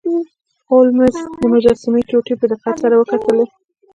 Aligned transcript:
هولمز 0.69 1.15
د 1.39 1.41
مجسمې 1.53 2.01
ټوټې 2.09 2.33
په 2.39 2.45
دقت 2.51 2.75
سره 2.83 2.95
وکتلې. 2.97 3.45